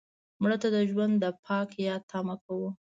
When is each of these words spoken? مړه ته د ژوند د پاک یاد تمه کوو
مړه 0.41 0.57
ته 0.61 0.67
د 0.75 0.77
ژوند 0.89 1.13
د 1.23 1.25
پاک 1.45 1.69
یاد 1.85 2.01
تمه 2.11 2.35
کوو 2.43 2.69